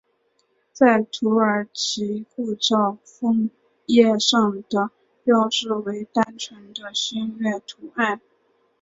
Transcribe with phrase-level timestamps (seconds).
[0.73, 3.51] 在土耳其护照封
[3.85, 4.89] 页上的
[5.23, 8.19] 标志为单纯的星月图案。